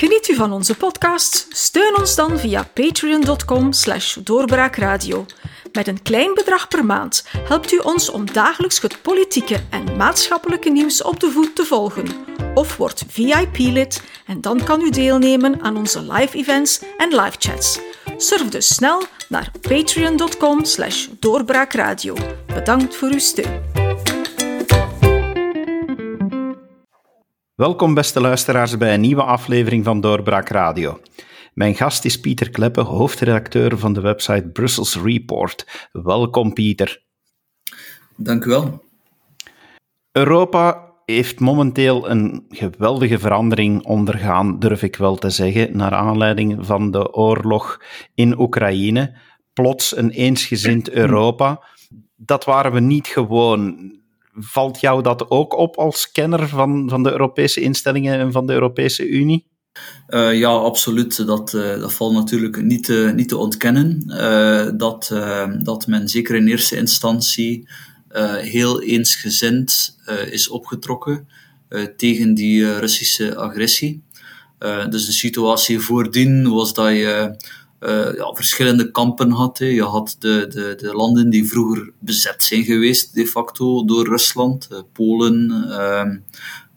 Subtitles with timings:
[0.00, 1.46] Geniet u van onze podcast?
[1.48, 5.26] Steun ons dan via patreon.com slash doorbraakradio.
[5.72, 10.70] Met een klein bedrag per maand helpt u ons om dagelijks het politieke en maatschappelijke
[10.70, 12.06] nieuws op de voet te volgen.
[12.54, 17.78] Of word VIP-lid en dan kan u deelnemen aan onze live events en live chats.
[18.16, 22.14] Surf dus snel naar patreon.com slash doorbraakradio.
[22.46, 23.89] Bedankt voor uw steun.
[27.60, 31.00] Welkom beste luisteraars bij een nieuwe aflevering van Doorbraak Radio.
[31.54, 35.88] Mijn gast is Pieter Kleppe, hoofdredacteur van de website Brussels Report.
[35.92, 37.02] Welkom Pieter.
[38.16, 38.84] Dank u wel.
[40.12, 46.90] Europa heeft momenteel een geweldige verandering ondergaan, durf ik wel te zeggen, naar aanleiding van
[46.90, 47.82] de oorlog
[48.14, 49.16] in Oekraïne.
[49.52, 51.62] Plots een eensgezind Europa.
[52.16, 53.92] Dat waren we niet gewoon.
[54.40, 58.52] Valt jou dat ook op als kenner van, van de Europese instellingen en van de
[58.52, 59.48] Europese Unie?
[60.08, 61.26] Uh, ja, absoluut.
[61.26, 64.02] Dat, uh, dat valt natuurlijk niet, uh, niet te ontkennen.
[64.78, 65.12] dat,
[65.62, 67.68] dat men zeker in eerste instantie
[68.38, 69.96] heel eensgezind
[70.30, 71.28] is opgetrokken
[71.96, 74.02] tegen die Russische agressie.
[74.88, 77.36] dus de situatie voordien was dat je
[77.80, 79.58] uh, ja, verschillende kampen had.
[79.58, 84.68] Je had de, de, de landen die vroeger bezet zijn geweest, de facto, door Rusland,
[84.72, 85.66] uh, Polen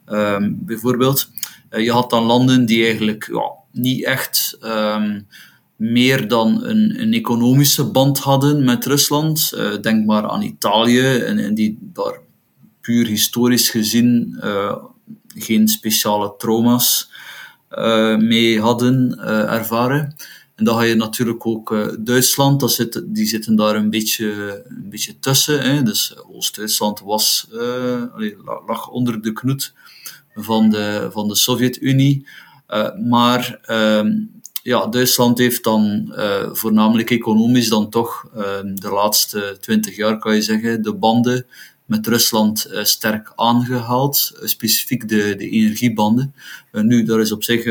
[0.07, 1.29] um, bijvoorbeeld.
[1.69, 5.27] Uh, je had dan landen die eigenlijk ja, niet echt um,
[5.75, 9.53] meer dan een, een economische band hadden met Rusland.
[9.81, 12.19] denk maar aan Italië, en, en die daar
[12.81, 14.39] puur historisch gezien
[15.35, 17.11] geen speciale trauma's
[18.17, 20.15] mee hadden ervaren.
[20.55, 24.63] En dan ga je natuurlijk ook uh, Duitsland, dat zit, die zitten daar een beetje,
[24.67, 25.61] een beetje tussen.
[25.61, 25.83] Hè.
[25.83, 28.03] Dus Oost-Duitsland was, uh,
[28.67, 29.73] lag onder de knoet
[30.35, 32.27] van de, van de Sovjet-Unie.
[33.07, 34.11] Maar ehm,
[34.63, 36.13] ja, Duitsland heeft dan
[36.51, 41.45] voornamelijk economisch dan toch ehm, de laatste twintig jaar, kan je zeggen, de banden
[41.85, 44.31] met Rusland sterk aangehaald.
[44.43, 46.33] specifiek de, de energiebanden.
[46.71, 47.65] nu, daar is op zich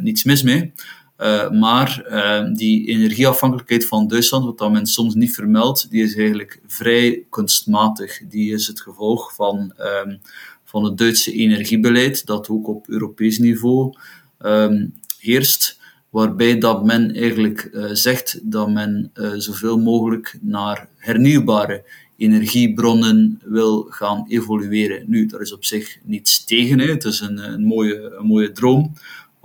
[0.00, 0.72] niets mis mee.
[1.18, 6.16] Uh, maar uh, die energieafhankelijkheid van Duitsland, wat dat men soms niet vermeldt, die is
[6.16, 8.20] eigenlijk vrij kunstmatig.
[8.28, 9.72] Die is het gevolg van,
[10.04, 10.20] um,
[10.64, 13.94] van het Duitse energiebeleid, dat ook op Europees niveau
[14.40, 15.80] um, heerst,
[16.10, 21.84] waarbij dat men eigenlijk uh, zegt dat men zoveel mogelijk naar hernieuwbare
[22.16, 25.04] energiebronnen wil gaan evolueren.
[25.06, 26.86] Nu, daar is op zich niets tegen, hè.
[26.86, 28.92] het is een, een, mooie, een mooie droom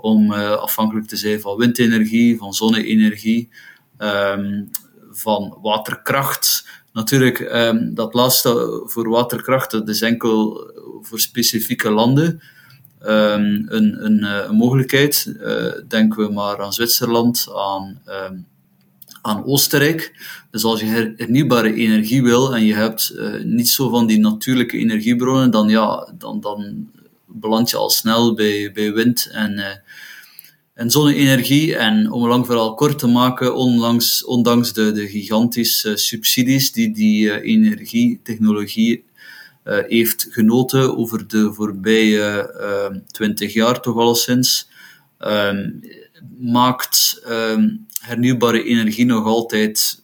[0.04, 3.50] om uh, afhankelijk te zijn van windenergie, van zonne-energie,
[3.98, 4.70] um,
[5.12, 6.68] van waterkracht.
[6.94, 10.72] Natuurlijk, um, dat laatste voor waterkracht, dat is enkel
[11.02, 12.42] voor specifieke landen
[13.02, 15.34] um, een, een, eh, mogelijkheid.
[15.40, 18.02] Uh, denken we maar aan Zwitserland, aan,
[19.22, 20.28] aan Oostenrijk.
[20.52, 25.52] Dus als je hernieuwbare energie wil en je hebt niet zo van die natuurlijke energiebronnen,
[25.52, 26.88] dan, ja, dan, dan
[27.34, 29.66] beland je al snel bij, bij wind en, uh,
[30.74, 31.76] en zonne-energie.
[31.76, 36.94] En om een lang verhaal kort te maken, onlangs, ondanks de, de gigantische subsidies die
[36.94, 39.06] die uh, energietechnologie
[39.66, 44.70] uh, heeft genoten over de voorbije twintig jaar toch alleszins,
[45.20, 45.80] um,
[46.40, 50.04] maakt um, hernieuwbare energie nog altijd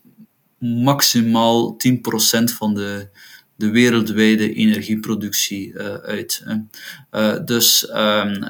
[0.59, 3.09] maximaal 10% van de
[3.59, 6.44] de wereldwijde energieproductie uh, uit.
[7.12, 8.44] Uh, dus um,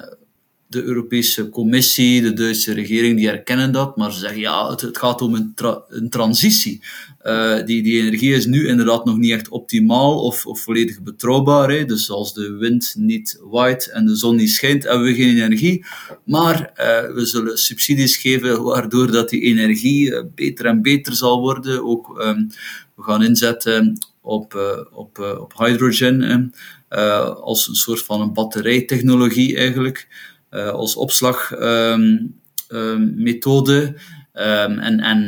[0.68, 5.22] de Europese Commissie, de Duitse regering, die herkennen dat, maar ze zeggen ja, het, gaat
[5.22, 5.54] om een,
[5.88, 6.82] een transitie.
[7.24, 11.70] Uh, die, die energie is nu inderdaad nog niet echt optimaal of, of volledig betrouwbaar.
[11.70, 11.86] Hè.
[11.86, 15.86] Dus als de wind niet waait en de zon niet schijnt, hebben we geen energie.
[16.24, 16.72] Maar
[17.14, 21.84] we zullen subsidies geven waardoor dat die energie beter en beter zal worden.
[21.86, 22.50] Ook um,
[22.96, 23.98] we gaan inzetten
[24.30, 26.52] op, uh, op, uh, op hydrogen,
[26.90, 30.08] uh, als een soort van een batterijtechnologie eigenlijk,
[30.52, 33.74] als opslagmethode.
[33.74, 33.96] Um,
[34.34, 35.26] um, en en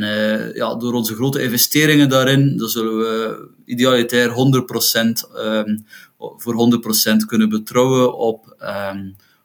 [0.54, 4.32] ja, door onze grote investeringen daarin, dan zullen we idealitair 100%
[5.36, 5.86] um,
[6.18, 6.80] voor
[7.12, 8.64] 100% kunnen betrouwen op,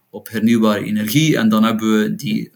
[0.09, 1.37] op hernieuwbare energie.
[1.37, 2.51] En dan hebben we die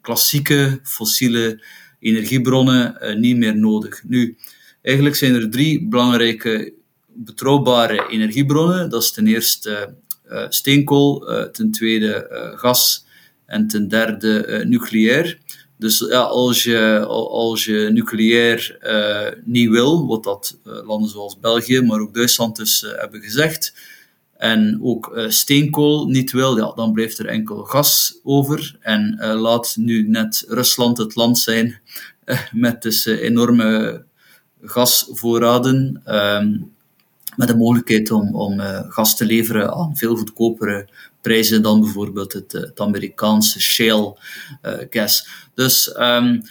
[0.00, 1.64] klassieke fossiele
[1.98, 4.04] energiebronnen niet meer nodig.
[4.04, 4.36] Nu,
[4.84, 6.72] Eigenlijk zijn er drie belangrijke
[7.06, 8.90] betrouwbare energiebronnen.
[8.90, 9.94] Dat is ten eerste
[10.28, 12.26] uh, steenkool, uh, ten tweede
[12.56, 13.06] gas
[13.46, 15.38] en ten derde nucleair.
[15.76, 18.78] Dus ja, als, je, als je nucleair
[19.44, 23.74] niet wil, wat dat landen zoals België, maar ook Duitsland dus hebben gezegd,
[24.36, 28.76] en ook steenkool niet wil, ja, dan blijft er enkel gas over.
[28.80, 31.80] En laat nu net Rusland het land zijn
[32.52, 34.04] met dus enorme
[34.64, 36.00] gasvoorraden.
[36.04, 36.56] Ehm,
[37.36, 40.88] met de mogelijkheid om, om gas te leveren aan veel goedkopere
[41.20, 44.16] prijzen dan bijvoorbeeld het, het Amerikaanse shale
[44.90, 45.28] gas.
[45.54, 46.42] Dus um,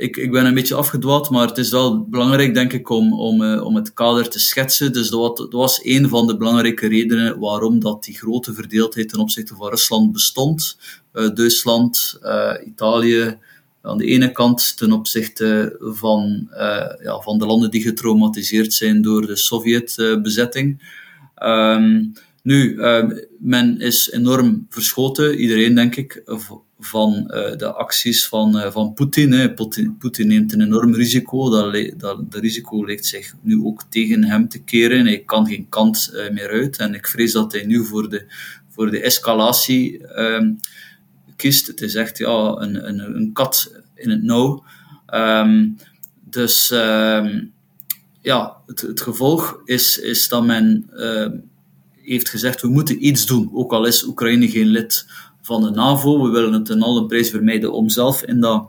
[0.00, 3.58] ik, ik ben een beetje afgedwaald, maar het is wel belangrijk, denk ik, om, om,
[3.58, 4.92] om het kader te schetsen.
[4.92, 9.20] Dus dat, dat, was een van de belangrijke redenen waarom dat die grote verdeeldheid ten
[9.20, 10.78] opzichte van Rusland bestond.
[11.12, 12.18] Duitsland,
[12.66, 13.38] Italië,
[13.82, 16.48] aan de ene kant ten opzichte van,
[17.02, 20.98] ja, van de landen die getraumatiseerd zijn door de Sovjetbezetting.
[21.42, 22.12] Um,
[22.42, 22.80] nu,
[23.38, 26.22] men is enorm verschoten, iedereen denk ik,
[26.80, 29.54] van uh, de acties van, uh, van Poetin.
[29.98, 31.50] Poetin neemt een enorm risico.
[31.50, 35.06] Dat, dat, risico lijkt zich nu ook tegen hem te keren.
[35.06, 36.78] Hij kan geen kant meer uit.
[36.78, 38.24] En ik vrees dat hij nu voor de,
[38.68, 40.58] voor de escalatie um,
[41.40, 41.66] kiest.
[41.66, 44.64] Het is echt ja, een, een, een kat in het nauw.
[45.14, 45.76] Um,
[46.30, 47.52] dus um,
[48.22, 50.90] ja, het, het, gevolg is, is dat men
[52.02, 53.50] heeft gezegd, we moeten iets doen.
[53.52, 55.06] Ook al is Oekraïne geen lid
[55.42, 56.22] van de NAVO.
[56.22, 58.68] We willen het ten alle prijs vermijden om zelf in dat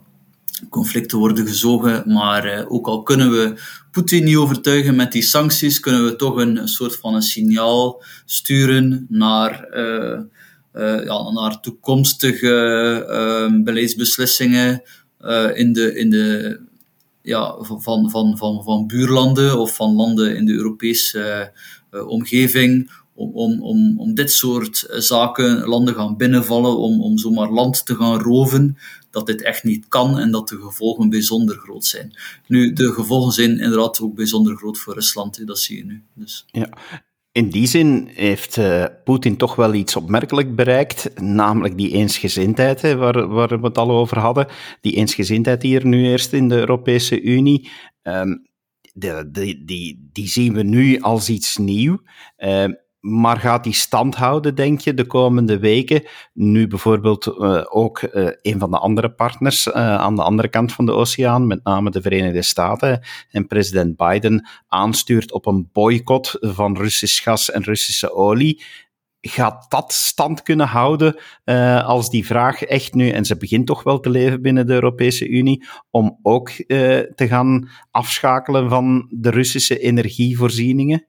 [0.70, 2.04] conflict te worden gezogen.
[2.14, 3.60] Maar eh, ook al kunnen we
[3.92, 9.06] Poetin niet overtuigen met die sancties, kunnen we toch een, soort van een signaal sturen
[9.10, 10.20] naar, uh,
[10.74, 12.56] ja, naar toekomstige
[13.10, 14.84] ehm, beleidsbeslissingen
[15.54, 16.60] in de, in de,
[17.22, 21.52] ja, van, van, van, van buurlanden of van landen in de Europese
[21.92, 22.90] omgeving
[23.22, 27.86] om, om, om, om dit soort eh, zaken landen gaan binnenvallen, om, om zomaar land
[27.86, 28.78] te gaan roven,
[29.10, 32.14] dat dit echt niet kan en dat de gevolgen bijzonder groot zijn.
[32.48, 36.04] Nu, de gevolgen zijn inderdaad ook bijzonder groot voor Rusland, dat zie je nu.
[36.14, 36.46] Dus.
[36.52, 36.70] Ja.
[37.32, 42.96] In die zin heeft uh, Poetin toch wel iets opmerkelijk bereikt, namelijk die eensgezindheid, hè,
[42.96, 44.48] waar, waar we het al over hadden.
[44.82, 47.70] Die eensgezindheid hier nu eerst in de Europese Unie.
[48.94, 49.30] De,
[49.66, 52.00] die, die zien we nu als iets nieuws.
[52.38, 52.66] Uh,
[53.02, 56.04] maar gaat die stand houden, denk je, de komende weken?
[56.34, 60.74] Nu bijvoorbeeld uh, ook uh, een van de andere partners uh, aan de andere kant
[60.74, 63.02] van de oceaan, met name de Verenigde Staten,
[63.32, 68.64] en president Biden aanstuurt op een boycott van Russisch gas en Russische olie.
[69.22, 71.16] Gaat dat stand kunnen houden
[71.86, 75.28] als die vraag echt nu, en ze begint toch wel te leven binnen de Europese
[75.28, 81.06] Unie, om ook te gaan afschakelen van de Russische energievoorzieningen?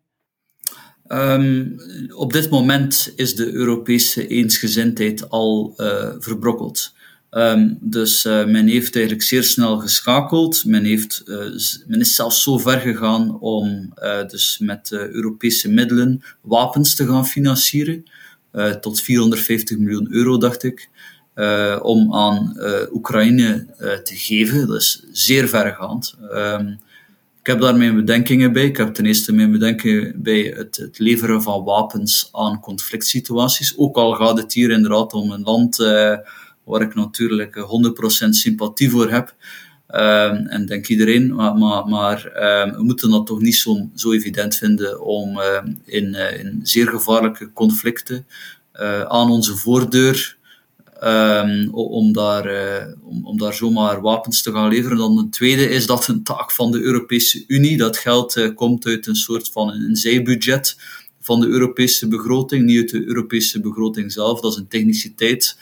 [1.08, 1.80] Um,
[2.14, 6.94] op dit moment is de Europese eensgezindheid al uh, verbrokkeld.
[7.30, 10.64] Um, dus uh, men heeft eigenlijk zeer snel geschakeld.
[10.64, 11.38] Men, heeft, uh,
[11.86, 13.92] men is zelfs zo ver gegaan om
[14.26, 18.04] dus met Europese middelen wapens te gaan financieren.
[18.80, 20.90] tot 450 miljoen euro, dacht ik.
[21.82, 22.56] om aan
[22.92, 24.66] Oekraïne te geven.
[24.66, 26.14] Dat is zeer vergaand.
[26.32, 26.78] Um,
[27.42, 28.64] ik heb daar mijn bedenkingen bij.
[28.64, 33.78] Ik heb ten eerste mijn bedenkingen bij het, het leveren van wapens aan conflict situaties.
[33.78, 36.18] Ook al gaat het hier inderdaad om een land eh,
[36.64, 37.56] waar ik natuurlijk
[38.26, 39.34] 100% sympathie voor heb.
[39.88, 44.12] Um, en denk iedereen, maar, maar, maar um, we moeten dat toch niet zo, zo
[44.12, 45.40] evident vinden om
[45.84, 48.26] in, in zeer gevaarlijke conflicten
[49.08, 50.36] aan onze voordeur
[51.04, 54.96] Um, om, daar, uh, om, om, daar zomaar wapens te gaan leveren.
[54.96, 57.76] Dan een tweede is dat een taak van de Europese Unie.
[57.76, 60.76] Dat geld uh, komt uit een soort van een zijbudget
[61.20, 64.40] van de Europese begroting, niet uit de Europese begroting zelf.
[64.40, 65.58] Dat is een techniciteit.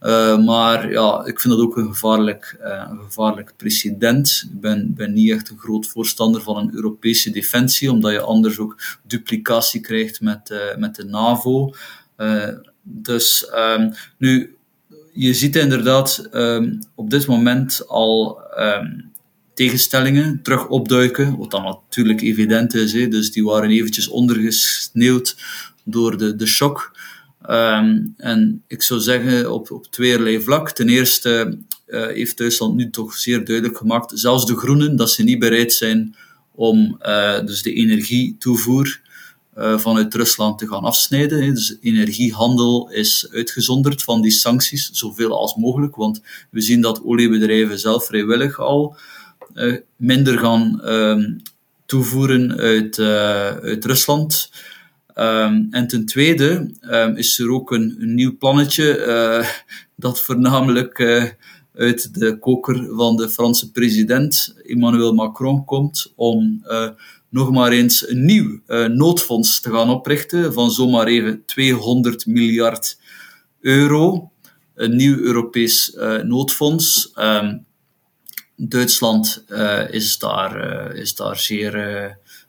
[0.00, 4.48] Uh, maar ja, ik vind dat ook een gevaarlijk, een gevaarlijk precedent.
[4.52, 8.58] Ik ben, ben niet echt een groot voorstander van een Europese defensie, omdat je anders
[8.58, 11.74] ook duplicatie krijgt met, met de NAVO.
[12.82, 14.55] dus um, nu,
[15.16, 19.12] je ziet inderdaad um, op dit moment al um,
[19.54, 22.92] tegenstellingen terug opduiken, wat dan natuurlijk evident is.
[22.92, 25.36] Dus die waren eventjes ondergesneeuwd
[25.84, 26.96] door de, de shock.
[27.50, 30.70] Um, en ik zou zeggen op, op tweeërlei vlak.
[30.70, 35.22] Ten eerste uh, heeft Duitsland nu toch zeer duidelijk gemaakt, zelfs de groenen, dat ze
[35.22, 36.16] niet bereid zijn
[36.54, 39.00] om uh, dus de energietoevoer
[39.56, 41.54] vanuit Rusland te gaan afsnijden.
[41.54, 47.78] Dus energiehandel is uitgezonderd van die sancties, zoveel als mogelijk, want we zien dat oliebedrijven
[47.78, 48.96] zelf vrijwillig al
[49.54, 51.24] uh, minder gaan uh,
[51.86, 54.50] toevoeren uit, uh, uit Rusland.
[55.14, 59.44] Um, en ten tweede um, is er ook een nieuw plannetje
[59.96, 61.00] dat voornamelijk
[61.74, 66.62] uit de koker van de Franse president Emmanuel Macron komt om
[67.36, 72.98] nog maar eens een nieuw noodfonds te gaan oprichten van zomaar even 200 miljard
[73.60, 74.30] euro.
[74.74, 77.10] Een nieuw Europees noodfonds.
[77.14, 77.56] Ehm,
[78.56, 79.44] Duitsland
[79.90, 81.72] is, daar, is daar zeer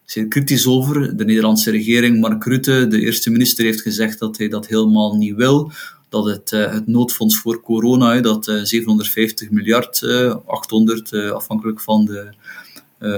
[0.07, 1.17] zeer kritisch over.
[1.17, 5.35] De Nederlandse regering, Mark Rutte, de eerste minister, heeft gezegd dat hij dat helemaal niet
[5.35, 5.71] wil.
[6.09, 12.19] Dat het, het noodfonds voor corona, dat uh, 750 miljard, uh, 800, afhankelijk van de,
[12.19, 12.29] eh,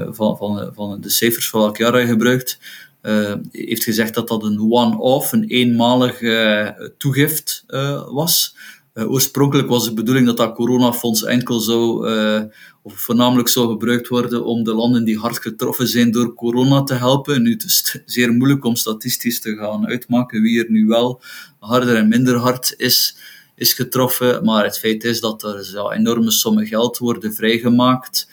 [0.09, 2.59] van, van, van de cijfers van welk jaar hij gebruikt,
[3.01, 7.63] uh, heeft gezegd dat dat een one-off, een eenmalig uh, toegift
[8.11, 8.55] was.
[8.93, 12.07] oorspronkelijk was de bedoeling dat dat coronafonds enkel zou
[12.81, 16.93] of voornamelijk zou gebruikt worden om de landen die hard getroffen zijn door corona te
[16.93, 17.41] helpen.
[17.41, 21.21] Nu, het is zeer moeilijk om statistisch te gaan uitmaken wie er nu wel
[21.59, 23.17] harder en minder hard is,
[23.55, 24.43] is getroffen.
[24.45, 28.29] Maar het feit is dat er ja, enorme sommen geld worden vrijgemaakt,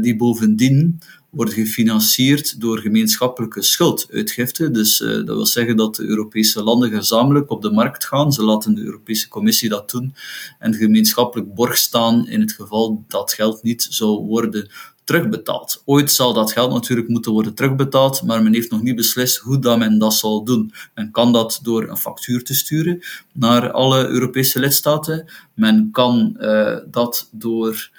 [0.00, 4.70] die bovendien wordt gefinancierd door gemeenschappelijke schulduitgifte.
[4.70, 8.32] Dus uh, dat wil zeggen dat de Europese landen gezamenlijk op de markt gaan.
[8.32, 10.14] Ze laten de Europese Commissie dat doen
[10.58, 14.70] en gemeenschappelijk borg staan in het geval dat geld niet zou worden
[15.04, 15.82] terugbetaald.
[15.84, 19.58] Ooit zal dat geld natuurlijk moeten worden terugbetaald, maar men heeft nog niet beslist hoe
[19.58, 20.72] dat men dat zal doen.
[20.94, 23.00] Men kan dat door een factuur te sturen
[23.32, 25.24] naar alle Europese lidstaten.
[25.54, 27.90] Men kan uh, dat door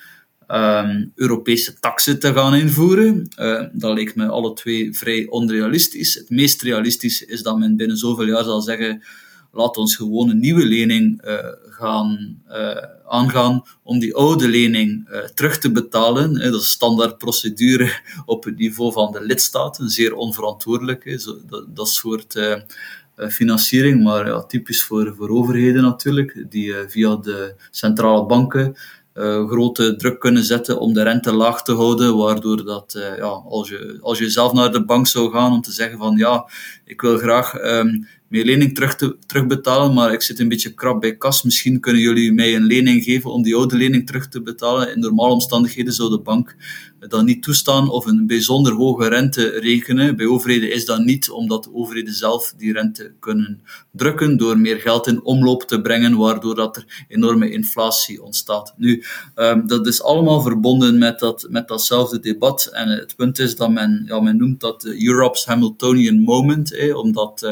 [0.51, 3.27] um, Europese taxen te gaan invoeren.
[3.39, 6.13] Uh, dat lijkt me alle twee vrij onrealistisch.
[6.13, 9.03] Het meest realistische is dat men binnen zoveel jaar zal zeggen
[9.51, 11.38] laat ons gewoon een nieuwe lening uh,
[11.70, 16.34] gaan uh, aangaan om die oude lening terug te betalen.
[16.34, 17.91] dat is standaard procedure
[18.25, 21.38] op het niveau van de lidstaten, zeer onverantwoordelijk, zo,
[21.74, 22.58] dat, soort
[23.15, 28.75] financiering, maar ja, typisch voor, voor overheden natuurlijk, die via de centrale banken
[29.48, 33.70] grote druk kunnen zetten om de rente laag te houden, waardoor dat, uh, ja, als,
[33.70, 36.50] je, als je zelf naar de bank zou gaan om te zeggen van ja,
[36.86, 41.02] ik wil graag um, mijn lening terug te, terugbetalen, maar ik zit een beetje krap
[41.02, 41.44] bij kas.
[41.44, 44.94] Misschien kunnen jullie mij een lening geven om die oude lening terug te betalen.
[44.94, 46.56] In normale omstandigheden zou de bank
[47.08, 50.16] dat niet toestaan of een bijzonder hoge rente rekenen.
[50.16, 54.78] Bij overheden is dat niet, omdat de overheden zelf die rente kunnen drukken door meer
[54.78, 58.74] geld in omloop te brengen, waardoor dat er enorme inflatie ontstaat.
[58.78, 59.04] Nu,
[59.36, 62.70] um, dat is allemaal verbonden met, dat, met datzelfde debat.
[62.72, 67.44] En het punt is dat men, ja, men noemt dat Europe's Hamiltonian moment, eh, omdat
[67.44, 67.52] uh,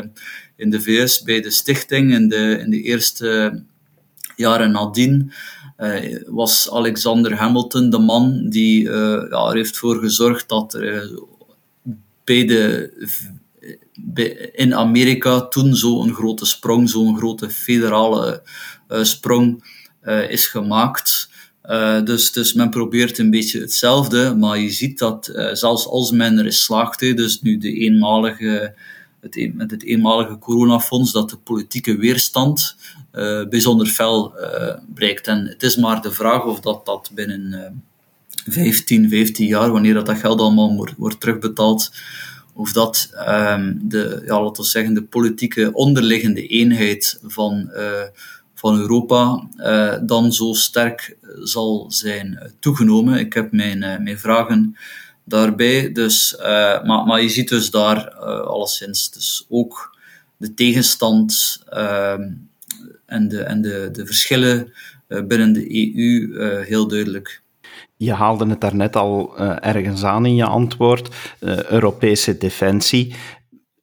[0.58, 3.64] in de VS bij de stichting in de, in de eerste
[4.36, 5.32] jaren nadien
[5.78, 8.92] uh, was Alexander Hamilton de man die uh,
[9.30, 11.18] ja, er heeft voor gezorgd dat er uh,
[12.24, 12.92] bij de,
[14.54, 18.44] in Amerika toen zo'n grote sprong, zo'n grote federale
[18.88, 19.64] sprong
[20.30, 21.30] is gemaakt.
[22.04, 26.54] dus, dus men probeert een beetje hetzelfde, maar je ziet dat zelfs als men erin
[26.54, 28.76] slaagt, dus nu de eenmalige
[29.54, 32.76] met het eenmalige coronafonds dat de politieke weerstand
[33.14, 35.28] uh, bijzonder fel uh, bereikt.
[35.28, 39.94] En het is maar de vraag of dat, dat binnen uh, 15, 15 jaar, wanneer
[39.94, 41.92] dat, dat geld allemaal wordt, wordt terugbetaald,
[42.54, 48.02] of dat um, de, ja, laten we zeggen, de politieke onderliggende eenheid van, uh,
[48.54, 49.48] van Europa
[50.02, 53.20] dan zo sterk zal zijn toegenomen.
[53.20, 54.76] Ik heb mijn, mijn vragen
[55.28, 55.92] daarbij.
[55.92, 56.46] Dus, uh,
[56.84, 59.98] maar, maar je ziet dus daar uh, alleszins dus ook
[60.38, 62.12] de tegenstand uh,
[63.06, 64.74] en, de, en de, de verschillen
[65.08, 67.42] uh, binnen de EU heel duidelijk.
[67.96, 71.16] Je haalde het daarnet al ergens aan in je antwoord,
[71.70, 73.16] Europese defensie.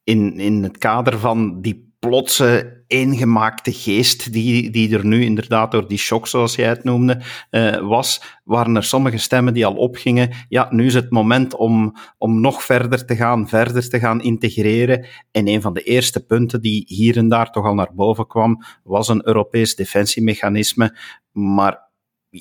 [0.03, 5.87] In, in het kader van die plotse eengemaakte geest die, die er nu inderdaad door
[5.87, 10.31] die shock, zoals jij het noemde, uh, was, waren er sommige stemmen die al opgingen.
[10.49, 15.05] Ja, nu is het moment om, om nog verder te gaan, verder te gaan integreren.
[15.31, 18.63] En een van de eerste punten die hier en daar toch al naar boven kwam,
[18.83, 20.97] was een Europees defensiemechanisme.
[21.31, 21.84] Maar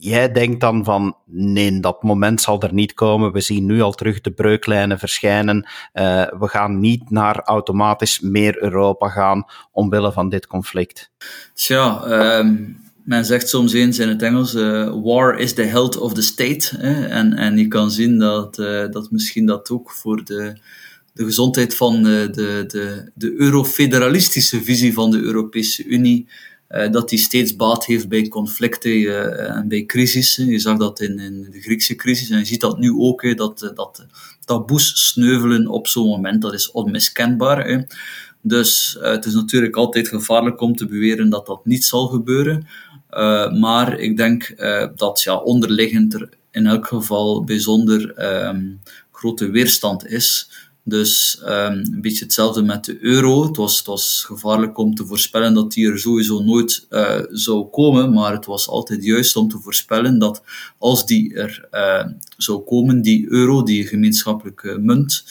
[0.01, 3.33] jij denkt dan van, nee, dat moment zal er niet komen.
[3.33, 5.69] We zien nu al terug de breuklijnen verschijnen.
[5.95, 11.11] Uh, we gaan niet naar automatisch meer Europa gaan omwille van dit conflict.
[11.55, 12.05] Tja,
[12.39, 16.23] um, men zegt soms eens in het Engels, uh, war is the health of the
[16.23, 16.77] state.
[16.77, 17.07] Hè?
[17.07, 20.57] En, en je kan zien dat, uh, dat misschien dat ook voor de,
[21.13, 26.29] de gezondheid van de, de, de, de eurofederalistische visie van de Europese Unie
[26.71, 30.47] uh, dat die steeds baat heeft bij conflicten uh, en bij crisissen.
[30.47, 33.73] Je zag dat in, in, de Griekse crisis en je ziet dat nu ook, dat,
[33.75, 34.07] dat
[34.45, 37.87] taboes sneuvelen op zo'n moment, dat is onmiskenbaar.
[38.41, 42.67] Dus het is natuurlijk altijd gevaarlijk om te beweren dat dat niet zal gebeuren.
[43.61, 44.55] maar ik denk
[44.97, 48.81] dat ja, onderliggend er in elk geval bijzonder um,
[49.13, 50.51] grote weerstand is
[50.87, 53.47] Dus um, een beetje hetzelfde met de euro.
[53.47, 58.13] Het was, het gevaarlijk om te voorspellen dat die er sowieso nooit uh, zou komen,
[58.13, 60.43] maar het was altijd juist om te voorspellen dat
[60.79, 65.25] als die er uh, zou komen, die euro, die gemeenschappelijke munt,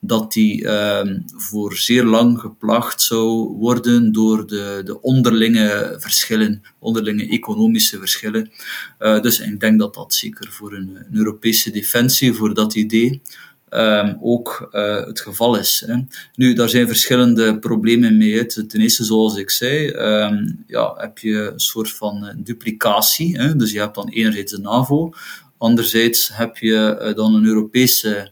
[0.00, 1.00] dat die uh,
[1.34, 8.50] voor zeer lang geplaagd zou worden door de, de onderlinge verschillen, onderlinge economische verschillen.
[8.98, 13.22] Uh, dus ik denk dat dat zeker voor een, een Europese defensie, voor dat idee,
[13.70, 15.82] um, ook uh, het geval is.
[15.86, 15.96] Hè.
[16.34, 18.46] Nu, daar zijn verschillende problemen mee.
[18.46, 23.36] Ten eerste, zoals ik zei, um, ja, heb je een soort van duplicatie.
[23.40, 23.56] Hè.
[23.56, 25.12] Dus je hebt dan enerzijds de NAVO,
[25.58, 28.30] anderzijds heb je uh, dan een Europese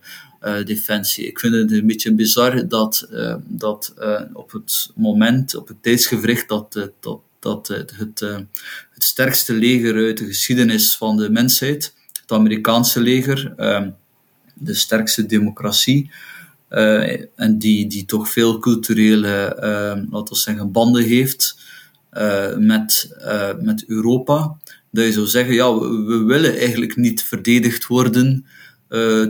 [0.65, 1.27] defensie.
[1.27, 3.95] Ik vind het een beetje bizar dat, uh, dat
[4.33, 8.47] op het moment, op het tijdsgevricht dat, dat, dat het, het,
[8.95, 13.91] sterkste leger uit de geschiedenis van de mensheid, het Amerikaanse leger, ehm,
[14.55, 16.11] de sterkste democratie,
[17.35, 21.57] en die, die toch veel culturele, ehm, laten we zeggen, banden heeft
[22.59, 23.17] met,
[23.61, 24.57] met Europa,
[24.91, 28.47] dat je zou zeggen, ja, we, willen eigenlijk niet verdedigd worden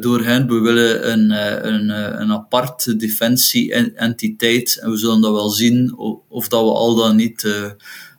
[0.00, 0.46] door hen.
[0.48, 1.30] We willen een,
[1.68, 1.88] een,
[2.20, 7.16] een apart defensie-entiteit en we zullen dat wel zien of, of dat we al dan
[7.16, 7.44] niet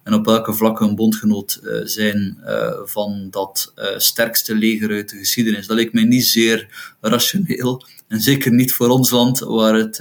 [0.06, 2.38] en op welke vlakken een bondgenoot zijn
[2.86, 5.68] van dat sterkste leger uit de geschiedenis.
[5.68, 6.68] Dat lijkt mij niet zeer
[7.02, 9.98] rationeel en zeker niet voor ons land waar, het,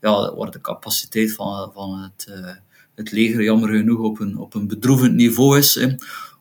[0.00, 2.28] ja, waar de capaciteit van, van het,
[2.94, 5.76] het leger jammer genoeg op een, op een bedroevend niveau is.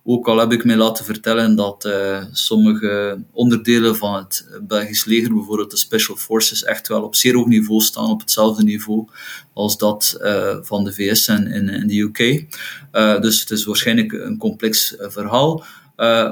[0.03, 5.33] Ook al heb ik mij laten vertellen dat uh, sommige onderdelen van het Belgisch leger,
[5.33, 9.07] bijvoorbeeld de Special Forces, echt wel op zeer hoog niveau staan, op hetzelfde niveau
[9.53, 12.45] als dat uh, van de VS en in, de UK.
[12.91, 15.63] Eh, dus het is waarschijnlijk een complex verhaal.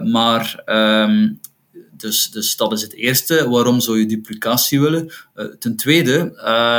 [0.04, 1.40] maar um,
[1.92, 3.50] dus, dus dat is het eerste.
[3.50, 5.12] Waarom zou je duplicatie willen?
[5.60, 6.18] ten tweede,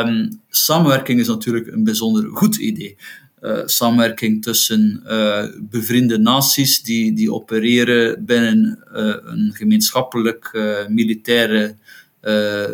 [0.06, 2.96] um, samenwerking is natuurlijk een bijzonder goed idee.
[3.42, 10.50] Uh, samenwerking tussen uh, bevriende naties die, die opereren binnen uh, een gemeenschappelijk
[10.88, 11.76] militaire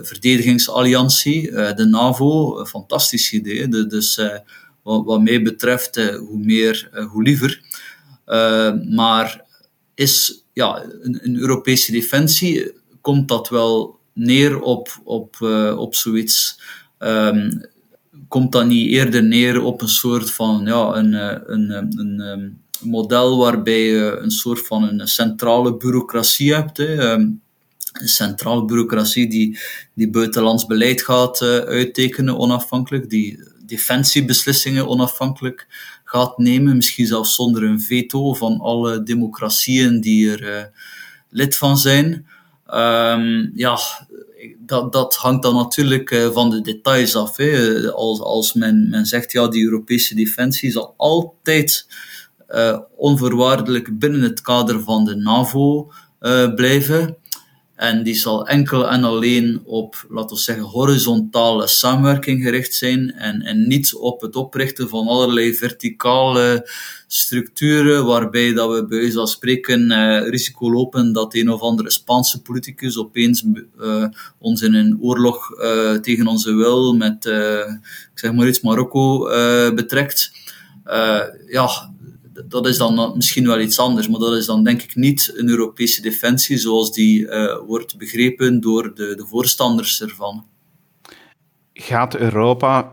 [0.03, 2.65] verdedigingsalliantie, de NAVO.
[2.65, 3.69] Fantastisch idee.
[3.69, 4.21] De, dus
[4.83, 7.61] wat, wat, mij betreft, hoe meer, hoe liever.
[8.95, 9.45] maar
[9.95, 15.37] is ja, een, Europese defensie, komt dat wel neer op, op,
[15.77, 16.61] op zoiets.
[16.99, 17.61] Um,
[18.29, 21.99] komt dat niet eerder neer op een soort van ja, een, eh, een, eh, een,
[21.99, 22.49] een ehm,
[22.91, 26.77] model waarbij je een soort van een centrale bureaucratie hebt.
[26.77, 26.97] Hè.
[26.97, 27.31] Ehm,
[27.93, 29.59] een centrale bureaucratie die,
[29.95, 35.67] die buitenlands beleid gaat uh, uittekenen onafhankelijk, die defensiebeslissingen onafhankelijk
[36.05, 40.71] gaat nemen, misschien zelfs zonder een veto van alle democratieën die er
[41.29, 42.27] lid van zijn.
[42.75, 43.79] Um, ja,
[44.59, 47.37] dat, dat hangt dan natuurlijk uh, van de details af.
[47.37, 47.93] Hè.
[47.93, 51.87] Als, als men, men zegt, ja, die Europese defensie zal altijd
[52.51, 57.17] uh, onvoorwaardelijk binnen het kader van de NAVO uh, blijven.
[57.79, 63.43] En die zal enkel en alleen op, laten we zeggen, horizontale samenwerking gericht zijn en,
[63.43, 66.71] en niet op het oprichten van allerlei verticale
[67.07, 72.43] structuren waarbij dat we bij wijze spreken eh, risico lopen dat een of andere Spaanse
[72.43, 73.45] politicus opeens
[73.81, 74.07] uh,
[74.39, 77.59] ons in een oorlog uh, tegen onze wil met, uh,
[78.13, 79.19] ik zeg maar iets, Marokko
[79.75, 80.31] betrekt.
[81.49, 81.91] ja,
[82.47, 85.49] dat is dan misschien wel iets anders, maar dat is dan denk ik niet een
[85.49, 90.47] Europese defensie zoals die uh, wordt begrepen door de, de voorstanders ervan.
[91.73, 92.93] Gaat Europa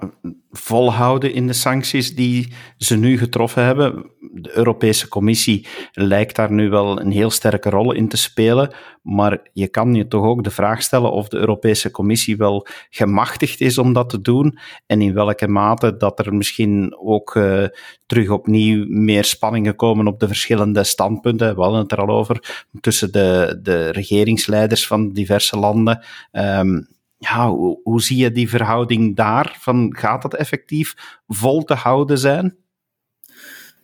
[0.52, 4.12] volhouden in de sancties die ze nu getroffen hebben.
[4.46, 9.40] De Europese Commissie lijkt daar nu wel een heel sterke rol in te spelen, maar
[9.54, 13.78] je kan je toch ook de vraag stellen of de Europese Commissie wel gemachtigd is
[13.78, 17.64] om dat te doen en in welke mate dat er misschien ook uh,
[18.06, 21.56] terug opnieuw meer spanningen komen op de verschillende standpunten.
[21.56, 26.04] We hadden het er al over tussen de, de regeringsleiders van diverse landen.
[26.32, 29.56] Um, ja, hoe, hoe, zie je die verhouding daar?
[29.60, 32.65] Van, gaat dat effectief vol te houden zijn?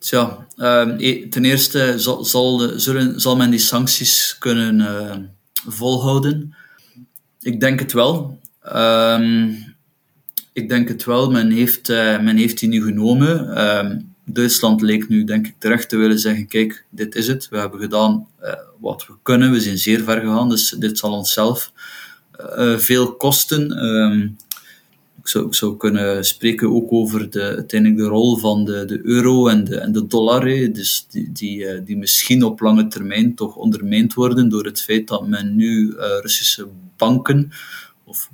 [0.02, 5.16] Tja, uh, ten eerste zal, zal, zullen, zal men die sancties kunnen uh,
[5.74, 6.54] volhouden.
[7.40, 8.38] Ik denk het wel.
[8.74, 9.74] Um,
[10.52, 11.30] ik denk het wel.
[11.30, 13.54] Men heeft, uh, men heeft die nu genomen.
[13.56, 17.48] Ehm, Duitsland leek nu, denk ik, terecht te willen zeggen: kijk, dit is het.
[17.48, 19.52] We hebben gedaan uh, wat we kunnen.
[19.52, 21.72] We zijn zeer ver gegaan, dus dit zal onszelf
[22.58, 23.70] uh, veel kosten.
[25.22, 29.64] Ik, zou, kunnen spreken ook over de, uiteindelijk de rol van de, de euro en
[29.64, 34.14] de, en de dollar, dus die, die, uh, die misschien op lange termijn toch ondermijnd
[34.14, 37.50] worden door het feit dat men nu uh, Russische banken
[38.04, 38.30] of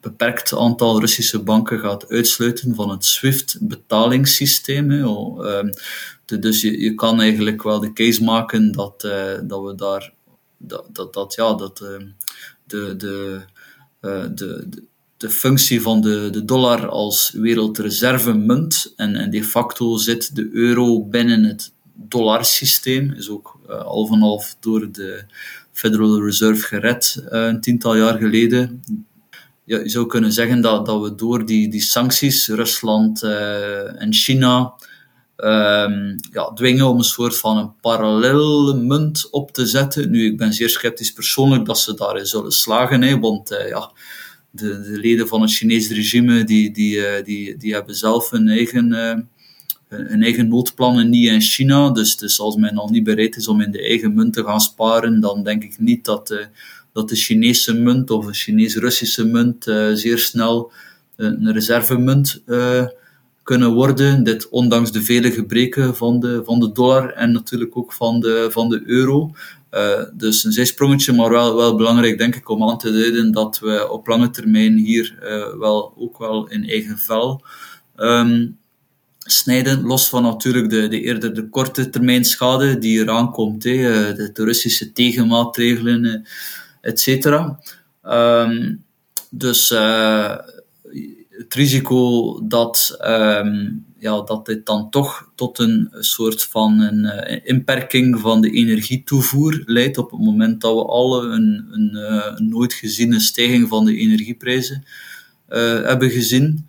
[0.00, 4.90] beperkt aantal Russische banken gaat uitsluiten van het SWIFT-betalingssysteem.
[4.90, 5.70] Ehm,
[6.24, 9.00] dus je, je kan eigenlijk wel de case maken dat,
[9.42, 10.12] dat we daar
[10.56, 12.06] dat, dat, dat ja, dat ehm,
[12.64, 13.40] de, de,
[14.00, 14.82] de, de
[15.16, 18.92] de functie van de, de dollar als wereldreservemunt.
[18.96, 23.12] En, en de facto zit de euro binnen het dollarsysteem.
[23.12, 25.24] Is ook uh, half en half door de
[25.72, 28.82] Federal Reserve gered uh, een tiental jaar geleden.
[29.64, 34.12] Ja, je zou kunnen zeggen dat, dat we door die, die sancties, Rusland uh, en
[34.12, 34.74] China,
[35.36, 40.10] um, ja, dwingen om een soort van een parallele munt op te zetten.
[40.10, 43.90] Nu, ik ben zeer sceptisch persoonlijk dat ze daarin zullen slagen, hè, want ja,
[44.58, 48.48] de, de, leden van het Chinese regime die, die, eh, die, die hebben zelf hun
[48.48, 49.14] eigen, uh,
[49.88, 51.90] hun eigen noodplannen niet in China.
[51.90, 54.60] Dus, dus als men al niet bereid is om in de eigen munt te gaan
[54.60, 56.38] sparen, dan denk ik niet dat, uh,
[56.92, 59.64] dat de Chinese munt of de Chinees-Russische munt
[59.94, 60.72] zeer snel
[61.16, 62.42] een reservemunt
[63.42, 64.24] kunnen worden.
[64.24, 68.48] Dit ondanks de vele gebreken van de, van de dollar en natuurlijk ook van de,
[68.50, 69.32] van de euro.
[69.76, 73.58] Uh, dus een zijsprongetje, maar wel, wel belangrijk denk ik om aan te duiden dat
[73.58, 77.44] we op lange termijn hier uh, wel, ook wel in eigen vel
[77.96, 78.58] um,
[79.18, 79.82] snijden.
[79.82, 84.30] Los van natuurlijk de, de eerder de korte termijn schade die eraan komt, eh, de,
[84.32, 86.26] de tegenmaatregelen,
[86.80, 87.60] et cetera.
[88.04, 88.84] Um,
[89.30, 89.68] dus
[91.30, 97.40] het risico dat, um, ja, dat dit dan toch tot een soort van een, uh,
[97.42, 101.96] inperking van de energietoevoer leidt op het moment dat we alle een, een,
[102.36, 104.84] een nooit geziene stijging van de energieprijzen
[105.48, 106.68] uh, hebben gezien.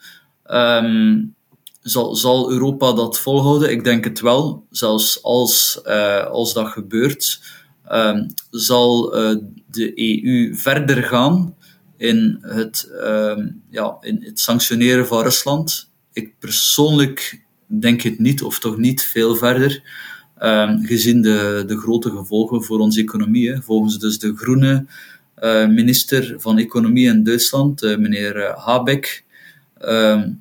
[0.52, 1.36] Um,
[1.82, 3.72] zal, zal Europa dat volhouden?
[3.72, 4.66] Ik denk het wel.
[4.72, 5.84] Zelfs als,
[6.32, 7.42] als dat gebeurt,
[7.92, 9.10] um, zal
[9.72, 11.56] de EU verder gaan
[11.98, 13.38] in het, uh,
[13.70, 15.87] ja, in het sanctioneren van Rusland.
[16.18, 19.82] Ik persoonlijk denk het niet, of toch niet veel verder,
[20.42, 23.52] uh, gezien de, de grote gevolgen voor onze economie.
[23.52, 23.62] Hè.
[23.62, 24.86] Volgens dus de groene
[25.40, 29.26] uh, minister van Economie in Duitsland, uh, meneer eh, Habeck,
[29.78, 30.32] ehm,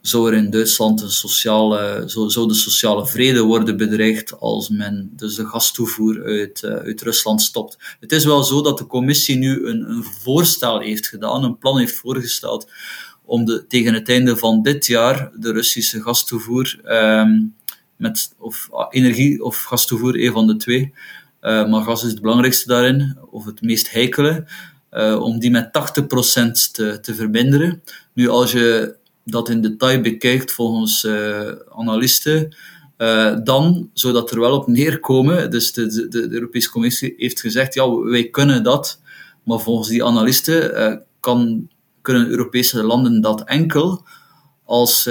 [0.00, 5.12] zou er in Duitsland een sociale, zou, zou de sociale vrede worden bedreigd als men
[5.16, 7.96] dus de gastoevoer uit, uit Rusland stopt.
[8.00, 11.78] Het is wel zo dat de commissie nu een, een voorstel heeft gedaan, een plan
[11.78, 12.70] heeft voorgesteld
[13.24, 17.54] om de, tegen het einde van dit jaar de Russische gastoevoer um,
[17.96, 20.92] met, of ah, energie of gastoevoer, een van de twee,
[21.42, 24.44] uh, maar gas is het belangrijkste daarin, of het meest heikele,
[24.92, 25.70] uh, om die met 80%
[26.72, 27.82] te, te verminderen.
[28.12, 32.56] Nu, als je dat in detail bekijkt volgens uh, analisten,
[33.44, 35.50] dan zou dat er wel op neerkomen.
[35.50, 39.00] Dus de, de, de, Europese Commissie heeft gezegd, ja, wij kunnen dat,
[39.42, 41.68] maar volgens die analisten kan,
[42.04, 44.04] kunnen Europese landen dat enkel
[44.64, 45.06] als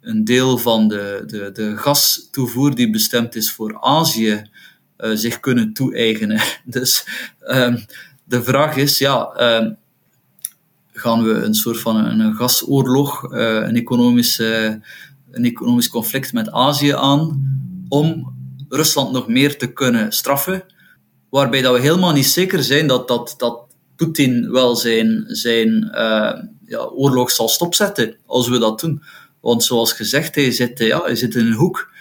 [0.00, 4.50] een deel van de, de, de gastoevoer die bestemd is voor Azië
[4.96, 6.40] zich kunnen toe-eigenen.
[6.64, 7.06] Dus
[7.40, 7.76] ehm,
[8.24, 9.72] de vraag is, ja, ehm,
[10.92, 14.80] gaan we een soort van een, gasoorlog, uh, een, economische,
[15.30, 17.42] een economisch conflict met Azië aan,
[17.88, 18.34] om
[18.68, 20.64] Rusland nog meer te kunnen straffen.
[21.30, 23.66] Waarbij dat we helemaal niet zeker zijn dat, dat, dat
[24.00, 26.32] Poetin wel zijn, zijn uh,
[26.66, 29.02] ja, oorlog zal stopzetten als we dat doen.
[29.40, 31.92] Want zoals gezegd, hij zit, ja, hij zit in een hoek.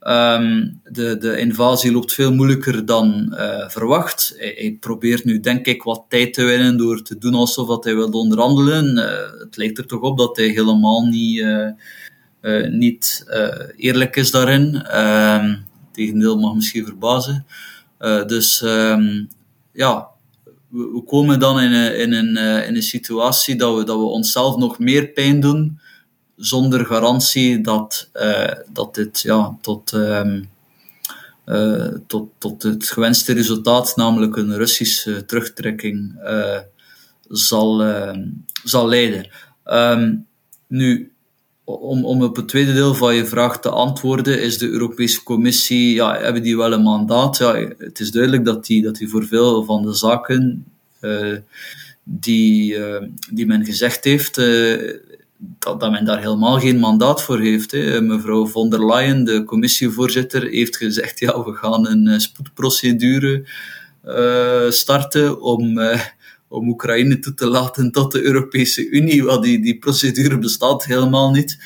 [0.00, 4.34] Um, de, de invasie loopt veel moeilijker dan uh, verwacht.
[4.36, 7.94] Hij, probeert nu, denk ik, wat tijd te winnen door te doen alsof dat hij
[7.94, 8.96] wil onderhandelen.
[8.96, 11.44] Uh, het lijkt er toch op dat hij helemaal niet,
[12.70, 13.24] niet
[13.76, 14.82] eerlijk is daarin.
[14.82, 15.56] Ehm,
[15.92, 17.46] tegendeel mag misschien verbazen.
[18.26, 19.28] dus um,
[19.72, 20.10] ja,
[20.70, 24.56] we, komen dan in een, in, een, in een situatie dat we, dat we onszelf
[24.56, 25.80] nog meer pijn doen
[26.36, 30.48] zonder garantie dat, uh, dat dit ja, tot, um,
[31.46, 36.18] uh, tot, tot het gewenste resultaat, namelijk een Russische terugtrekking,
[37.28, 37.84] zal,
[38.64, 39.28] zal leiden.
[39.64, 40.26] Um,
[40.66, 41.09] nu,
[41.78, 45.94] om, om op het tweede deel van je vraag te antwoorden, is de Europese Commissie,
[45.94, 47.36] ja, hebben die wel een mandaat?
[47.36, 50.64] Ja, het is duidelijk dat die, dat die voor veel van de zaken
[52.04, 52.76] die,
[53.30, 54.34] die men gezegd heeft,
[55.58, 57.70] dat, dat men daar helemaal geen mandaat voor heeft.
[57.70, 58.00] Hè.
[58.00, 63.44] Mevrouw von der Leyen, de commissievoorzitter, heeft gezegd, ja, we gaan een spoedprocedure
[64.70, 65.80] starten om,
[66.50, 69.24] om Oekraïne toe te laten tot de Europese Unie.
[69.24, 71.58] Wel, die, die procedure bestaat helemaal niet,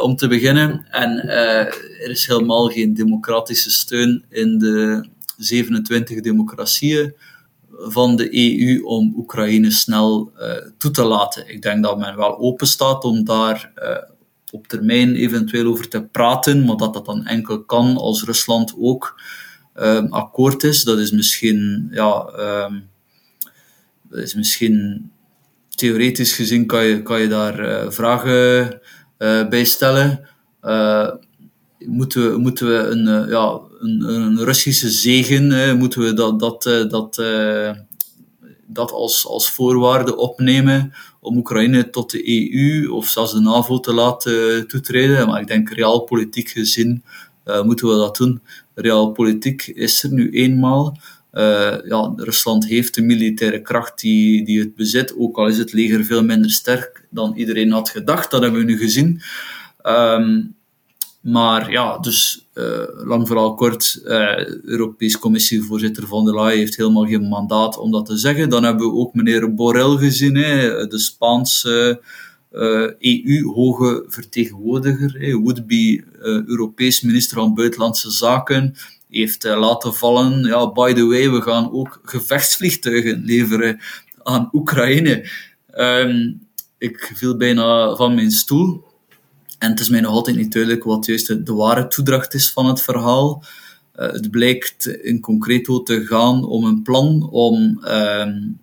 [0.00, 0.86] om te beginnen.
[0.90, 5.06] En er is helemaal geen democratische steun in de
[5.36, 7.14] 27 democratieën
[7.70, 10.32] van de EU om Oekraïne snel
[10.78, 11.48] toe te laten.
[11.48, 13.72] Ik denk dat men wel open staat om daar
[14.50, 19.20] op termijn eventueel over te praten, maar dat dat dan enkel kan als Rusland ook
[20.08, 20.84] akkoord is.
[20.84, 22.70] Dat is misschien, ja, dat
[24.12, 25.10] is misschien
[25.80, 28.80] theoretisch gezien kan je, kan je daar uh, vragen
[29.18, 30.28] uh, bij stellen.
[30.62, 31.10] Uh,
[31.78, 37.22] moeten we, moeten we een, ja, een, een, Russische zegen, moeten we dat, dat, dat,
[38.66, 43.92] dat als, als voorwaarde opnemen om Oekraïne tot de EU of zelfs de NAVO te
[43.92, 45.26] laten toetreden?
[45.26, 47.02] Maar ik denk realpolitiek gezien
[47.62, 48.42] moeten we dat doen.
[48.74, 50.96] Realpolitiek is er nu eenmaal.
[51.32, 55.72] Uh, ja, Rusland heeft de militaire kracht die, die het bezit, ook al is het
[55.72, 58.30] leger veel minder sterk dan iedereen had gedacht.
[58.30, 59.20] Dat hebben we nu gezien.
[59.82, 60.54] Um,
[61.20, 67.06] maar ja, dus uh, lang vooral kort, uh, Europese Commissievoorzitter van der Leyen heeft helemaal
[67.06, 68.48] geen mandaat om dat te zeggen.
[68.48, 72.02] Dan hebben we ook meneer Borrell gezien, hè, de Spaanse
[72.52, 76.04] uh, EU-hoge vertegenwoordiger, would-be
[76.46, 78.74] Europees minister van Buitenlandse Zaken
[79.10, 80.44] heeft uh, laten vallen.
[80.44, 83.80] Ja, by the way, we gaan ook gevechtsvliegtuigen leveren
[84.22, 85.30] aan Oekraïne.
[85.74, 88.84] Um, ik viel bijna van mijn stoel.
[89.58, 92.66] En het is mij nog altijd niet duidelijk wat juist de, ware toedracht is van
[92.66, 93.44] het verhaal.
[93.96, 98.60] Uh, het blijkt in concreto te gaan om een plan om um,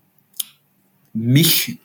[1.12, 1.78] MIG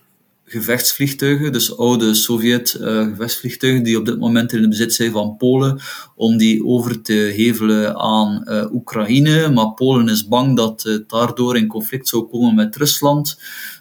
[0.53, 5.81] gevechtsvliegtuigen, dus oude Sovjet-gevechtsvliegtuigen, uh, die op dit moment in het bezit zijn van Polen,
[6.15, 9.51] om die over te hevelen aan uh, Oekraïne.
[9.51, 13.41] Maar Polen is bang dat het daardoor in conflict zou komen met Rusland.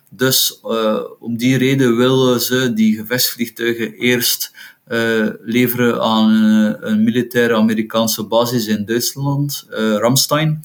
[0.10, 0.60] Dus
[1.20, 4.52] om die reden willen ze die gevechtsvliegtuigen eerst
[5.44, 6.30] leveren aan
[6.82, 9.66] een militaire Amerikaanse basis in Duitsland,
[9.98, 10.62] Ramstein.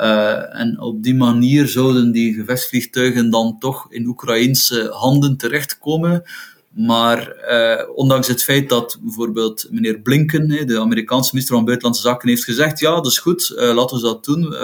[0.00, 6.22] Uh, en op die manier zouden die gevechtsvliegtuigen dan toch in Oekraïnse handen terechtkomen.
[6.68, 12.28] Maar uh, ondanks het feit dat bijvoorbeeld meneer Blinken, de Amerikaanse minister van Buitenlandse Zaken,
[12.28, 14.54] heeft gezegd: ja, dat is goed, uh, laten we dat doen.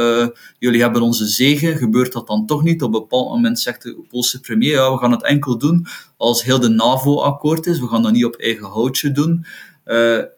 [0.58, 1.76] jullie hebben onze zegen.
[1.76, 2.82] Gebeurt dat dan toch niet?
[2.82, 6.44] Op een bepaald moment zegt de Poolse premier: ja, we gaan het enkel doen als
[6.44, 7.80] heel de NAVO-akkoord is.
[7.80, 9.44] We gaan dat niet op eigen houtje doen.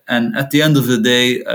[0.05, 1.47] en at the end of the day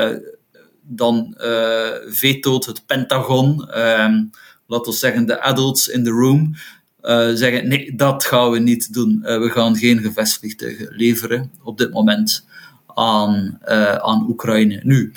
[0.92, 4.30] dan uh, vetoot het Pentagon, um,
[4.68, 6.56] laten we zeggen de adults in the room,
[7.02, 9.20] uh, zeggen nee, dat gaan we niet doen.
[9.22, 12.46] Uh, we gaan geen gevechtsvliegtuigen leveren op dit moment
[12.88, 13.60] aan,
[14.02, 14.80] aan Oekraïne.
[14.84, 15.12] Nu,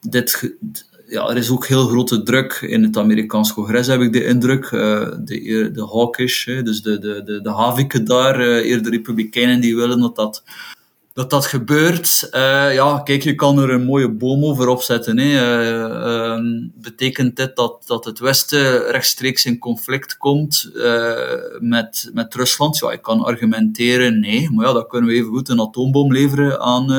[0.00, 0.54] dit,
[1.06, 4.70] ja, er is ook heel grote druk in het Amerikaans congres, heb ik de indruk.
[4.70, 10.16] de, de hawkish, dus de, de, de, de haviken daar, eerder republikeinen, die willen dat
[10.16, 10.42] dat
[11.14, 12.28] dat dat gebeurt.
[12.32, 15.18] Uh, ja, kijk, je kan er een mooie boom over opzetten.
[15.18, 15.24] Hè.
[15.24, 21.12] Uh, uh, betekent dit dat, dat het Westen rechtstreeks in conflict komt uh,
[21.58, 22.78] met, met Rusland?
[22.78, 24.50] Ja, ik kan argumenteren, nee.
[24.50, 26.90] Maar ja, dan kunnen we even goed een atoombom leveren aan,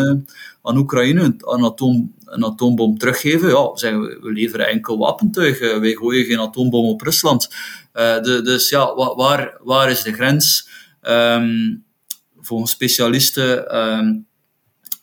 [0.62, 1.36] aan Oekraïne.
[1.40, 3.50] Een, atoom, een atoombom teruggeven.
[3.50, 5.60] Ja, zeggen we, leveren enkel wapentuig.
[5.60, 7.50] wij gooien geen atoombom op Rusland.
[7.94, 10.70] De, dus ja, waar, waar is de grens?
[11.02, 11.85] Um,
[12.46, 14.26] volgens specialisten um,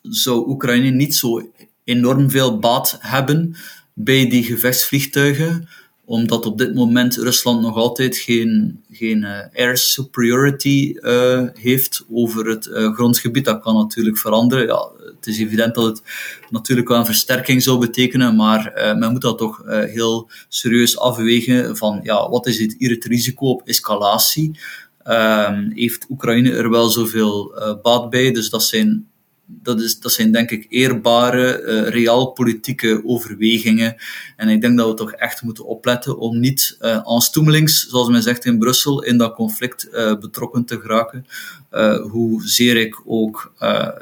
[0.02, 1.52] zou Oekraïne niet zo
[1.84, 3.56] enorm veel baat hebben
[3.94, 5.68] bij die gevechtsvliegtuigen,
[6.04, 12.46] omdat op dit moment Rusland nog altijd geen, geen uh, air superiority uh, heeft over
[12.46, 13.44] het uh, grondgebied.
[13.44, 14.66] Dat kan natuurlijk veranderen.
[14.66, 16.02] Ja, het is evident dat het
[16.50, 22.00] natuurlijk wel een versterking zou betekenen, maar men moet dat toch heel serieus afwegen van
[22.02, 24.58] ja, wat is het, hier het risico op escalatie?
[25.06, 28.32] Um, heeft Oekraïne er wel zoveel uh, baat bij.
[28.32, 29.08] Dus dat zijn,
[29.46, 33.96] dat, is, dat zijn denk ik eerbare, uh, realpolitieke overwegingen.
[34.36, 38.22] En ik denk dat we toch echt moeten opletten om niet uh, aanstoemelings, zoals men
[38.22, 39.88] zegt in Brussel, in dat conflict
[40.20, 41.26] betrokken te geraken.
[42.10, 43.52] hoezeer ik ook,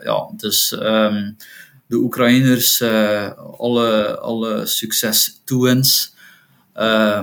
[0.03, 0.73] ja, dus...
[0.73, 1.37] Um,
[1.87, 2.83] de Oekraïners
[3.57, 6.15] alle, alle succes toewens.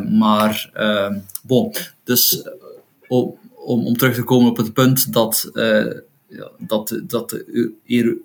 [0.09, 2.43] maar uh, bon, dus
[3.07, 5.49] op, om, om terug te komen op het punt dat,
[6.29, 7.73] ja, dat, dat de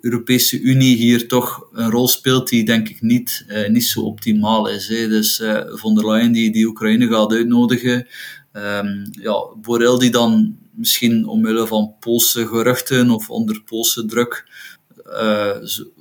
[0.01, 4.69] Europese Unie hier toch een rol speelt die denk ik niet, uh, niet zo optimaal
[4.69, 4.87] is.
[4.87, 5.07] Hè.
[5.07, 8.07] Dus uh, von der Leyen die, die Oekraïne gaat uitnodigen,
[8.53, 14.45] um, ja, Borrell die dan misschien omwille van Poolse geruchten of onder Poolse druk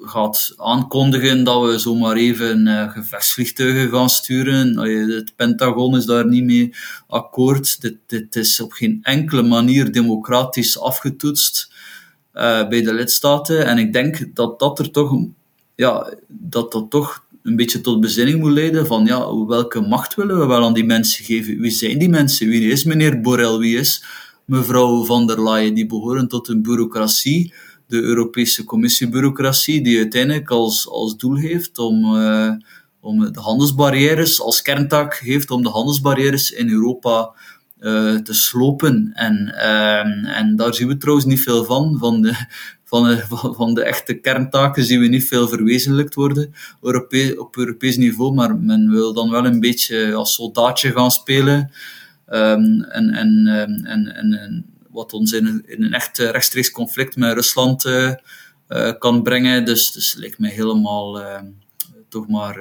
[0.01, 4.79] gaat aankondigen dat we zomaar even uh, gevechtsvliegtuigen gaan sturen.
[5.11, 6.75] Het Pentagon is daar niet mee
[7.07, 7.81] akkoord.
[7.81, 11.73] Dit, dit is op geen enkele manier democratisch afgetoetst
[12.35, 13.67] uh, bij de lidstaten.
[13.67, 15.27] En ik denk dat dat er toch,
[15.75, 20.39] ja, dat dat toch een beetje tot bezinning moet leiden van ja, welke macht willen
[20.39, 21.61] we wel aan die mensen geven?
[21.61, 22.49] Wie zijn die mensen?
[22.49, 23.59] Wie is meneer Borrell?
[23.59, 24.05] Wie is
[24.45, 25.75] mevrouw van der Leyen?
[25.75, 27.53] Die behoren tot een bureaucratie,
[27.93, 32.53] de Europese Commissiebureaucratie, die uiteindelijk als, als doel heeft om, uh,
[33.01, 37.33] om de handelsbarrières, als kerntaak heeft om de handelsbarrières in Europa
[37.81, 39.11] uh, te slopen.
[39.15, 42.47] En, uh, en daar zien we trouwens niet veel van, van de,
[42.85, 43.25] van de,
[43.61, 46.55] van de echte kerntaken zien we niet veel verwezenlijkt worden
[47.37, 51.71] op Europees niveau, maar men wil dan wel een beetje als soldaatje gaan spelen.
[52.29, 57.35] Um, en, en, en, en, en, wat ons in, in een echt rechtstreeks conflict met
[57.35, 58.13] Rusland uh,
[58.69, 59.65] uh, kan brengen.
[59.65, 61.41] Dus, dus lijkt mij helemaal uh,
[62.09, 62.57] toch maar.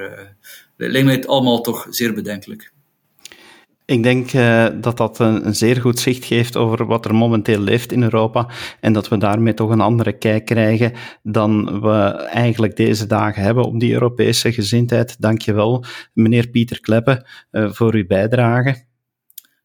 [0.77, 2.71] lijkt mij het allemaal toch zeer bedenkelijk.
[3.91, 7.59] Ik denk uh, dat dat een, een, zeer goed zicht geeft over wat er momenteel
[7.59, 11.97] leeft in Europa en dat we daarmee toch een andere kijk krijgen dan we
[12.31, 15.21] eigenlijk deze dagen hebben op die Europese gezindheid.
[15.21, 18.85] Dank je wel, meneer Pieter Kleppe, uh, voor uw bijdrage.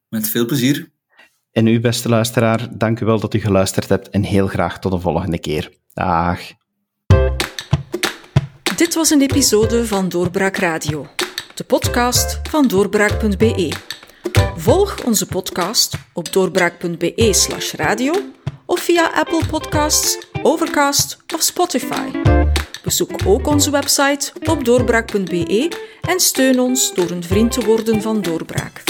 [0.08, 0.90] Met veel plezier.
[1.56, 4.92] En u, beste luisteraar, dank u wel dat u geluisterd hebt en heel graag tot
[4.92, 5.70] de volgende keer.
[5.94, 6.40] Dag.
[8.76, 11.06] Dit was een episode van Doorbraak Radio,
[11.54, 13.72] de podcast van doorbraak.be.
[14.56, 18.12] Volg onze podcast op doorbraak.be/slash radio
[18.66, 22.10] of via Apple Podcasts, Overcast of Spotify.
[22.82, 25.68] Bezoek ook onze website op doorbraak.be
[26.00, 28.82] en steun ons door een vriend te worden van Doorbraak.